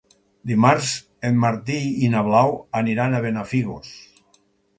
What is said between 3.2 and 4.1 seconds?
Benafigos.